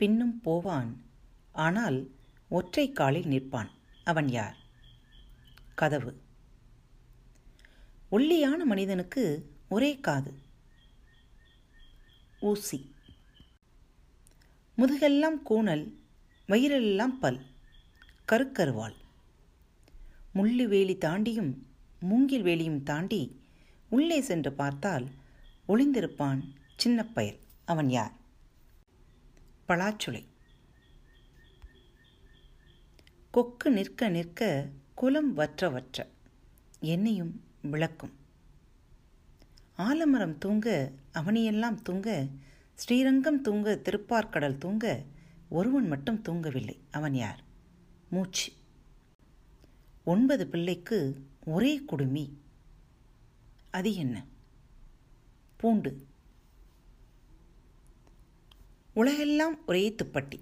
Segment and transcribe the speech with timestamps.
[0.00, 1.02] பின்னும் போவான்.
[1.52, 2.10] ஆனால்
[2.48, 3.70] ஒற்றை காலில் நிற்பான்.
[4.04, 4.56] அவன் யார்?
[5.74, 6.20] கதவு.
[8.08, 9.22] ஒல்லியான மனிதனுக்கு
[9.68, 10.34] ஒரே காது.
[12.40, 12.94] ஊசி.
[14.78, 15.94] முதுகெல்லாம் கூணல்
[16.48, 17.40] வயிறெல்லாம் பல்
[18.32, 18.96] கருக்கருவாள்.
[20.34, 21.52] முள்ளு வேலி தாண்டியும்
[22.00, 23.40] மூங்கில் வேலியும் தாண்டி
[23.88, 25.08] உள்ளே சென்று பார்த்தால்
[25.68, 26.40] ஒளிந்திருப்பான்
[26.84, 27.38] சின்னப்பயல்.
[27.64, 28.19] அவன் யார்?
[29.70, 30.24] பலாச்சுளை.
[33.30, 36.08] கொக்கு நிற்க நிற்க குலம் வற்ற வற்ற
[36.80, 38.12] என்னையும் விளக்கும்.
[39.76, 42.28] ஆலமரம் தூங்க அவனியெல்லாம் தூங்க
[42.74, 45.04] ஸ்ரீரங்கம் தூங்க திருப்பார்க்கடல் தூங்க
[45.48, 47.42] ஒருவன் மட்டும் தூங்கவில்லை அவன் யார்?
[48.10, 48.52] மூச்சு.
[50.04, 52.42] ஒன்பது பிள்ளைக்கு ஒரே குடுமி.
[53.70, 54.24] அது என்ன?
[55.56, 56.08] பூண்டு.
[59.00, 60.40] உலகெல்லாம் ஒரே துப்பட்டி.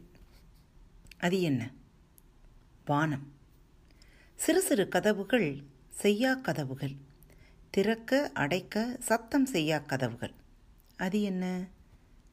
[1.18, 1.70] அது என்ன?
[2.84, 3.32] வானம்.
[4.34, 6.94] சிறு சிறு கதவுகள் செய்யா கதவுகள்.
[7.70, 10.32] திறக்க அடைக்க சத்தம் செய்யா கதவுகள்.
[10.96, 11.66] அது என்ன?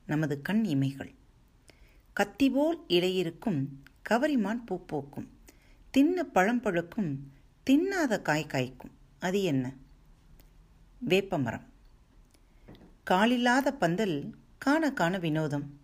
[0.05, 1.15] நமது கண் இமைகள்.
[2.19, 3.65] கத்திபோல் இலையிருக்கும்
[4.09, 5.29] கவரிமான் பூ பூக்கும்
[5.89, 7.15] தின்ன பழம் பழுக்கும்
[7.69, 8.91] தின்னாத காய் காய்க்கும்.
[9.19, 9.73] அது என்ன?
[11.07, 11.65] வேப்பமரம்.
[13.09, 15.83] காலில்லாத பந்தல் காண காண வினோதம்.